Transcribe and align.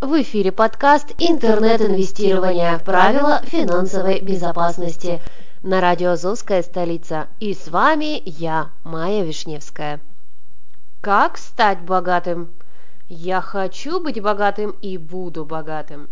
В 0.00 0.22
эфире 0.22 0.50
подкаст 0.50 1.12
«Интернет-инвестирование. 1.18 2.78
Правила 2.78 3.42
финансовой 3.44 4.20
безопасности» 4.20 5.20
на 5.62 5.82
радио 5.82 6.12
«Азовская 6.12 6.62
столица». 6.62 7.28
И 7.38 7.52
с 7.52 7.68
вами 7.68 8.22
я, 8.24 8.70
Майя 8.82 9.22
Вишневская. 9.24 10.00
Как 11.02 11.36
стать 11.36 11.80
богатым? 11.80 12.48
Я 13.10 13.42
хочу 13.42 14.00
быть 14.00 14.22
богатым 14.22 14.70
и 14.80 14.96
буду 14.96 15.44
богатым. 15.44 16.08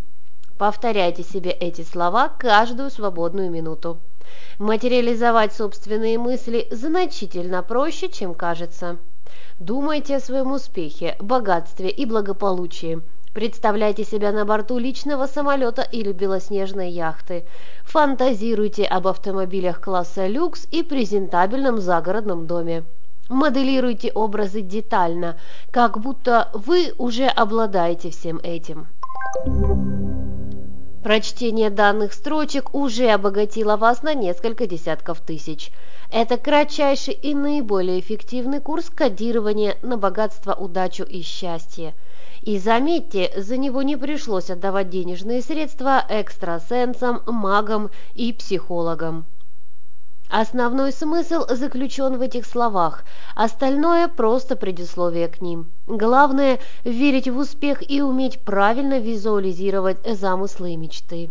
Повторяйте 0.59 1.23
себе 1.23 1.51
эти 1.51 1.81
слова 1.81 2.29
каждую 2.29 2.91
свободную 2.91 3.51
минуту. 3.51 4.01
Материализовать 4.59 5.55
собственные 5.55 6.19
мысли 6.19 6.69
значительно 6.71 7.63
проще, 7.63 8.11
чем 8.11 8.35
кажется. 8.35 8.99
Думайте 9.59 10.17
о 10.17 10.21
своем 10.21 10.53
успехе, 10.53 11.17
богатстве 11.21 11.89
и 11.89 12.05
благополучии– 12.05 13.01
Представляйте 13.39 14.03
себя 14.03 14.33
на 14.33 14.45
борту 14.45 14.79
личного 14.79 15.29
самолета 15.29 15.83
или 15.83 16.11
белоснежной 16.11 16.91
яхты. 16.91 17.45
Фантазируйте 17.85 18.83
об 18.83 19.07
автомобилях 19.07 19.81
класса 19.81 20.27
люкс 20.27 20.67
и 20.73 20.83
презентабельном 20.83 21.79
загородном 21.81 22.49
доме. 22.49 22.83
Моделируйте 23.29 24.11
образы 24.11 24.61
детально, 24.61 25.39
как 25.71 26.01
будто 26.01 26.49
вы 26.53 26.93
уже 26.99 27.27
обладаете 27.27 28.11
всем 28.11 28.41
этим. 28.43 28.89
Прочтение 31.05 31.71
данных 31.71 32.15
строчек 32.15 32.75
уже 32.75 33.09
обогатило 33.09 33.77
вас 33.77 34.03
на 34.03 34.15
несколько 34.15 34.67
десятков 34.67 35.21
тысяч. 35.21 35.71
Это 36.11 36.39
кратчайший 36.39 37.15
и 37.15 37.37
наиболее 37.37 38.01
эффективный 38.01 38.59
курс 38.59 38.91
кодирования 38.91 39.77
на 39.83 39.97
богатство, 39.97 40.55
удачу 40.55 41.05
и 41.05 41.23
счастье– 41.23 41.95
и 42.43 42.59
заметьте, 42.59 43.31
за 43.37 43.57
него 43.57 43.83
не 43.83 43.97
пришлось 43.97 44.51
отдавать 44.51 44.91
денежные 44.91 45.43
средства 45.43 46.05
экстрасенсам, 46.09 47.23
магам 47.27 47.91
и 48.15 48.33
психологам. 48.33 49.27
Основной 50.31 50.93
смысл 50.93 51.47
заключен 51.49 52.19
в 52.19 52.21
этих 52.21 52.45
словах, 52.45 53.05
остальное 53.35 54.09
просто 54.09 54.57
предисловие 54.57 55.27
к 55.29 55.41
ним. 55.41 55.71
Главное– 55.87 56.59
верить 56.85 57.29
в 57.29 57.39
успех 57.39 57.89
и 57.89 58.03
уметь 58.03 58.39
правильно 58.41 58.99
визуализировать 58.99 59.99
замыслы 60.07 60.73
и 60.73 60.77
мечты. 60.77 61.31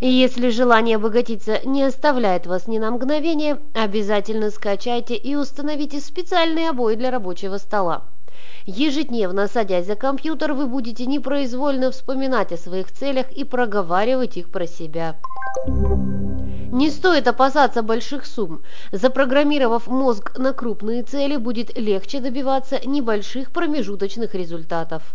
Если 0.00 0.50
желание 0.50 0.96
обогатиться 0.96 1.60
не 1.64 1.84
оставляет 1.84 2.46
вас 2.46 2.66
ни 2.66 2.78
на 2.78 2.90
мгновение, 2.90 3.58
обязательно 3.72 4.50
скачайте 4.50 5.14
и 5.14 5.36
установите 5.36 6.00
специальные 6.00 6.70
обои 6.70 6.96
для 6.96 7.12
рабочего 7.12 7.58
стола. 7.58 8.02
Ежедневно 8.66 9.46
садясь 9.46 9.86
за 9.86 9.94
компьютер, 9.94 10.52
вы 10.52 10.66
будете 10.66 11.06
непроизвольно 11.06 11.92
вспоминать 11.92 12.50
о 12.50 12.56
своих 12.56 12.90
целях 12.90 13.30
и 13.30 13.44
проговаривать 13.44 14.36
их 14.36 14.50
про 14.50 14.66
себя. 14.66 15.14
Не 16.72 16.90
стоит 16.90 17.28
опасаться 17.28 17.82
больших 17.82 18.26
сумм. 18.26 18.62
Запрограммировав 18.90 19.86
мозг 19.86 20.36
на 20.36 20.52
крупные 20.52 21.04
цели, 21.04 21.36
будет 21.36 21.78
легче 21.78 22.18
добиваться 22.18 22.80
небольших 22.84 23.52
промежуточных 23.52 24.34
результатов. 24.34 25.14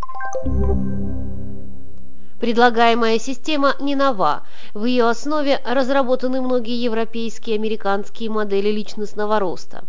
Предлагаемая 2.40 3.20
система 3.20 3.76
не 3.82 3.96
нова. 3.96 4.44
В 4.74 4.86
ее 4.86 5.10
основе 5.10 5.60
разработаны 5.66 6.42
многие 6.42 6.82
европейские 6.82 7.58
и 7.58 7.60
американские 7.60 8.30
модели 8.30 8.72
личностного 8.72 9.40
роста. 9.40 9.84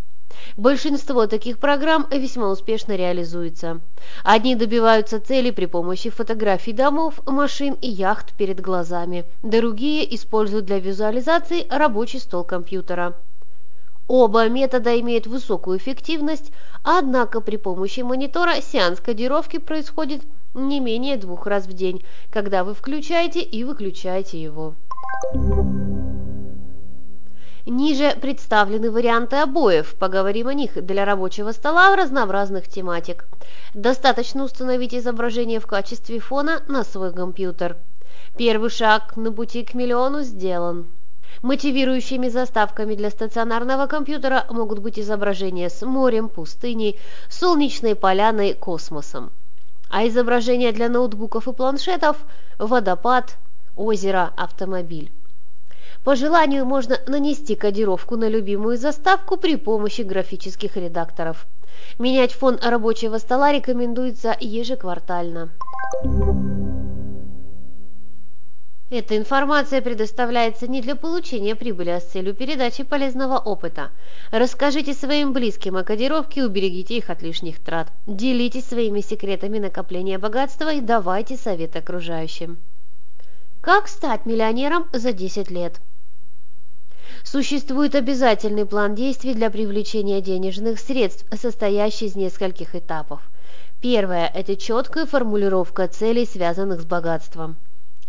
Большинство 0.56 1.26
таких 1.26 1.58
программ 1.58 2.06
весьма 2.10 2.50
успешно 2.50 2.94
реализуется. 2.94 3.80
Одни 4.22 4.54
добиваются 4.54 5.18
цели 5.18 5.50
при 5.50 5.66
помощи 5.66 6.10
фотографий 6.10 6.72
домов, 6.72 7.20
машин 7.26 7.76
и 7.80 7.88
яхт 7.88 8.34
перед 8.34 8.60
глазами, 8.60 9.24
другие 9.42 10.14
используют 10.14 10.66
для 10.66 10.78
визуализации 10.78 11.66
рабочий 11.70 12.18
стол 12.18 12.44
компьютера. 12.44 13.14
Оба 14.08 14.48
метода 14.48 14.98
имеют 15.00 15.26
высокую 15.26 15.78
эффективность, 15.78 16.52
однако 16.82 17.40
при 17.40 17.56
помощи 17.56 18.00
монитора 18.00 18.60
сеанс 18.60 19.00
кодировки 19.00 19.58
происходит 19.58 20.22
не 20.52 20.80
менее 20.80 21.16
двух 21.16 21.46
раз 21.46 21.66
в 21.66 21.72
день, 21.72 22.02
когда 22.30 22.62
вы 22.62 22.74
включаете 22.74 23.40
и 23.40 23.64
выключаете 23.64 24.42
его. 24.42 24.74
Ниже 27.64 28.16
представлены 28.20 28.90
варианты 28.90 29.36
обоев, 29.36 29.94
поговорим 29.94 30.48
о 30.48 30.54
них 30.54 30.84
для 30.84 31.04
рабочего 31.04 31.52
стола 31.52 31.92
в 31.92 31.94
разнообразных 31.94 32.66
тематик. 32.66 33.26
Достаточно 33.72 34.42
установить 34.42 34.94
изображение 34.94 35.60
в 35.60 35.68
качестве 35.68 36.18
фона 36.18 36.60
на 36.66 36.82
свой 36.82 37.12
компьютер. 37.12 37.76
Первый 38.36 38.68
шаг 38.68 39.16
на 39.16 39.30
пути 39.30 39.62
к 39.62 39.74
миллиону 39.74 40.22
сделан. 40.22 40.88
Мотивирующими 41.42 42.28
заставками 42.28 42.96
для 42.96 43.10
стационарного 43.10 43.86
компьютера 43.86 44.44
могут 44.50 44.80
быть 44.80 44.98
изображения 44.98 45.70
с 45.70 45.86
морем, 45.86 46.28
пустыней, 46.28 46.98
солнечной 47.28 47.94
поляной, 47.94 48.54
космосом. 48.54 49.30
А 49.88 50.08
изображения 50.08 50.72
для 50.72 50.88
ноутбуков 50.88 51.46
и 51.46 51.52
планшетов– 51.52 52.16
водопад, 52.58 53.36
озеро, 53.76 54.32
автомобиль. 54.36 55.12
По 56.04 56.16
желанию 56.16 56.66
можно 56.66 56.98
нанести 57.06 57.54
кодировку 57.54 58.16
на 58.16 58.28
любимую 58.28 58.76
заставку 58.76 59.36
при 59.36 59.54
помощи 59.54 60.02
графических 60.02 60.76
редакторов. 60.76 61.46
Менять 61.98 62.32
фон 62.32 62.58
рабочего 62.60 63.18
стола 63.18 63.52
рекомендуется 63.52 64.36
ежеквартально. 64.40 65.50
Эта 68.90 69.16
информация 69.16 69.80
предоставляется 69.80 70.66
не 70.66 70.82
для 70.82 70.96
получения 70.96 71.54
прибыли, 71.54 71.90
а 71.90 72.00
с 72.00 72.04
целью 72.04 72.34
передачи 72.34 72.82
полезного 72.82 73.38
опыта. 73.38 73.90
Расскажите 74.32 74.94
своим 74.94 75.32
близким 75.32 75.76
о 75.76 75.84
кодировке 75.84 76.40
и 76.40 76.42
уберегите 76.42 76.98
их 76.98 77.10
от 77.10 77.22
лишних 77.22 77.60
трат. 77.60 77.92
Делитесь 78.08 78.66
своими 78.66 79.00
секретами 79.00 79.60
накопления 79.60 80.18
богатства 80.18 80.72
и 80.74 80.80
давайте 80.80 81.36
совет 81.36 81.76
окружающим. 81.76 82.58
Как 83.62 83.86
стать 83.86 84.26
миллионером 84.26 84.88
за 84.92 85.12
10 85.12 85.48
лет? 85.50 85.80
Существует 87.24 87.94
обязательный 87.94 88.66
план 88.66 88.94
действий 88.94 89.34
для 89.34 89.50
привлечения 89.50 90.20
денежных 90.20 90.80
средств, 90.80 91.24
состоящий 91.38 92.06
из 92.06 92.16
нескольких 92.16 92.74
этапов. 92.74 93.22
Первое– 93.80 94.30
это 94.34 94.56
четкая 94.56 95.06
формулировка 95.06 95.88
целей, 95.88 96.26
связанных 96.26 96.82
с 96.82 96.84
богатством. 96.84 97.56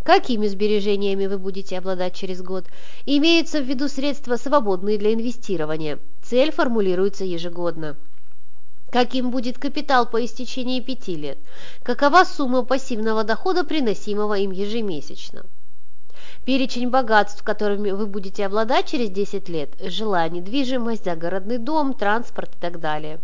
Какими 0.02 0.46
сбережениями 0.46 1.26
вы 1.26 1.38
будете 1.38 1.78
обладать 1.78 2.14
через 2.14 2.42
год? 2.42 2.66
Имеются 3.06 3.60
в 3.60 3.64
виду 3.64 3.88
средства, 3.88 4.36
свободные 4.36 4.98
для 4.98 5.14
инвестирования. 5.14 5.98
Цель 6.22 6.52
формулируется 6.52 7.24
ежегодно. 7.24 7.96
Каким 8.90 9.30
будет 9.30 9.58
капитал 9.58 10.06
по 10.06 10.24
истечении 10.24 10.80
пяти 10.80 11.16
лет? 11.16 11.38
Какова 11.82 12.24
сумма 12.24 12.64
пассивного 12.64 13.24
дохода, 13.24 13.64
приносимого 13.64 14.34
им 14.38 14.50
ежемесячно? 14.50 15.44
Перечень 16.44 16.90
богатств, 16.90 17.42
которыми 17.42 17.90
вы 17.90 18.06
будете 18.06 18.44
обладать 18.44 18.86
через 18.86 19.08
10 19.08 19.48
лет, 19.48 19.70
жилая 19.80 20.28
недвижимость, 20.28 21.04
загородный 21.04 21.56
дом, 21.56 21.94
транспорт 21.94 22.54
и 22.54 22.60
так 22.60 22.80
далее. 22.80 23.18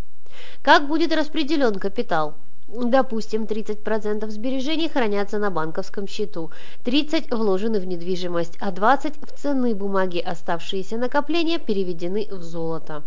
Как 0.62 0.88
будет 0.88 1.14
распределен 1.14 1.74
капитал? 1.74 2.34
Допустим, 2.68 3.44
30% 3.44 4.26
сбережений 4.30 4.88
хранятся 4.88 5.38
на 5.38 5.50
банковском 5.50 6.06
счету, 6.06 6.50
30% 6.84 7.34
вложены 7.36 7.78
в 7.80 7.84
недвижимость, 7.84 8.56
а 8.60 8.70
20% 8.70 9.26
в 9.26 9.38
ценные 9.38 9.74
бумаги, 9.74 10.18
оставшиеся 10.18 10.96
накопления 10.96 11.58
переведены 11.58 12.28
в 12.30 12.42
золото. 12.42 13.02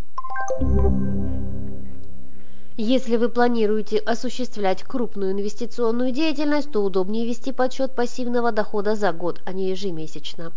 Если 2.86 3.16
вы 3.16 3.30
планируете 3.30 3.98
осуществлять 3.98 4.84
крупную 4.84 5.32
инвестиционную 5.32 6.12
деятельность, 6.12 6.70
то 6.70 6.84
удобнее 6.84 7.26
вести 7.26 7.54
подсчет 7.54 7.96
пассивного 7.96 8.52
дохода 8.52 8.96
за 8.96 9.14
год, 9.14 9.40
а 9.46 9.54
не 9.54 9.70
ежемесячно. 9.70 10.52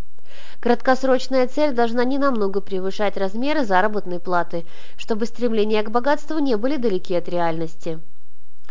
Краткосрочная 0.60 1.46
цель 1.46 1.72
должна 1.72 2.02
не 2.02 2.18
намного 2.18 2.60
превышать 2.60 3.16
размеры 3.16 3.64
заработной 3.64 4.18
платы, 4.18 4.64
чтобы 4.96 5.26
стремления 5.26 5.84
к 5.84 5.90
богатству 5.92 6.40
не 6.40 6.56
были 6.56 6.78
далеки 6.78 7.14
от 7.14 7.28
реальности. 7.28 8.00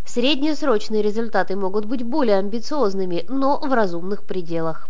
Среднесрочные 0.05 1.01
результаты 1.01 1.55
могут 1.55 1.85
быть 1.85 2.03
более 2.03 2.39
амбициозными, 2.39 3.23
но 3.29 3.57
в 3.57 3.71
разумных 3.71 4.23
пределах. 4.23 4.89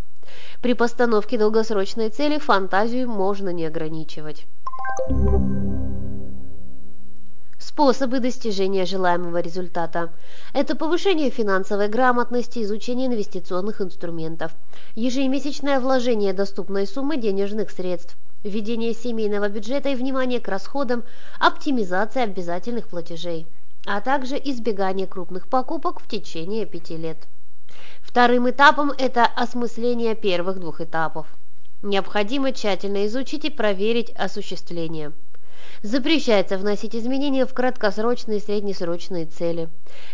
При 0.63 0.73
постановке 0.73 1.37
долгосрочной 1.37 2.09
цели 2.09 2.39
фантазию 2.39 3.07
можно 3.07 3.49
не 3.49 3.67
ограничивать. 3.67 4.47
Способы 7.75 8.21
достижения 8.21 8.85
желаемого 8.85 9.39
результата– 9.39 10.09
это 10.53 10.77
повышение 10.77 11.29
финансовой 11.29 11.89
грамотности, 11.89 12.63
изучение 12.63 13.07
инвестиционных 13.07 13.81
инструментов, 13.81 14.53
ежемесячное 14.95 15.81
вложение 15.81 16.31
доступной 16.31 16.87
суммы 16.87 17.17
денежных 17.17 17.69
средств, 17.71 18.15
введение 18.45 18.93
семейного 18.93 19.49
бюджета 19.49 19.89
и 19.89 19.95
внимание 19.95 20.39
к 20.39 20.47
расходам, 20.47 21.03
оптимизация 21.37 22.23
обязательных 22.23 22.87
платежей, 22.87 23.45
а 23.85 23.99
также 23.99 24.37
избегание 24.37 25.05
крупных 25.05 25.49
покупок 25.49 25.99
в 25.99 26.07
течение 26.07 26.65
пяти 26.65 26.95
лет. 26.95 27.17
Вторым 28.01 28.49
этапом– 28.49 28.93
это 28.97 29.25
осмысление 29.25 30.15
первых 30.15 30.61
двух 30.61 30.79
этапов. 30.79 31.27
Необходимо 31.83 32.53
тщательно 32.53 33.05
изучить 33.05 33.43
и 33.43 33.49
проверить 33.49 34.13
осуществление– 34.15 35.11
Запрещается 35.81 36.57
вносить 36.57 36.95
изменения 36.95 37.45
в 37.45 37.53
краткосрочные 37.53 38.39
и 38.39 38.41
среднесрочные 38.41 39.25
цели. 39.25 39.69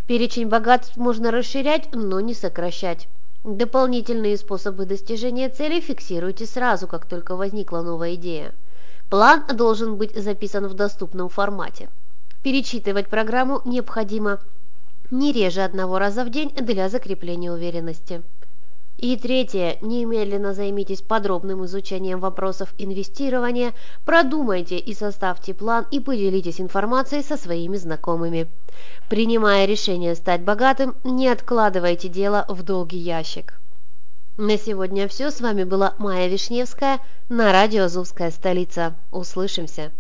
Перечень 0.07 0.47
богатств 0.47 0.97
можно 0.97 1.31
расширять, 1.31 1.89
но 1.93 2.19
не 2.19 2.33
сокращать. 2.33 3.07
Дополнительные 3.43 4.37
способы 4.37 4.85
достижения 4.85 5.49
цели 5.49 5.79
фиксируйте 5.79 6.45
сразу, 6.45 6.87
как 6.87 7.05
только 7.05 7.35
возникла 7.35 7.81
новая 7.81 8.15
идея. 8.15 8.53
План 9.09 9.45
должен 9.47 9.95
быть 9.95 10.15
записан 10.15 10.67
в 10.67 10.73
доступном 10.73 11.29
формате. 11.29 11.89
Перечитывать 12.43 13.07
программу 13.07 13.61
необходимо 13.65 14.39
не 15.09 15.31
реже 15.33 15.61
одного 15.61 15.99
раза 15.99 16.23
в 16.23 16.29
день 16.29 16.49
для 16.55 16.87
закрепления 16.87 17.51
уверенности. 17.51 18.21
И 18.97 19.17
третье. 19.17 19.77
Немедленно 19.81 20.53
займитесь 20.53 21.01
подробным 21.01 21.65
изучением 21.65 22.19
вопросов 22.19 22.73
инвестирования, 22.77 23.73
продумайте 24.05 24.77
и 24.77 24.93
составьте 24.93 25.55
план 25.55 25.87
и 25.89 25.99
поделитесь 25.99 26.61
информацией 26.61 27.23
со 27.23 27.35
своими 27.35 27.77
знакомыми. 27.77 28.47
Принимая 29.09 29.65
решение 29.65 30.13
стать 30.13 30.41
богатым, 30.41 30.95
не 31.03 31.29
откладывайте 31.29 32.09
дело 32.09 32.45
в 32.47 32.61
долгий 32.61 32.99
ящик. 32.99 33.59
На 34.37 34.57
сегодня 34.57 35.07
все. 35.07 35.31
С 35.31 35.41
вами 35.41 35.63
была 35.63 35.95
Майя 35.97 36.27
Вишневская 36.27 36.99
на 37.27 37.51
радио 37.51 37.85
«Азовская 37.85 38.29
столица». 38.29 38.95
Услышимся! 39.11 39.89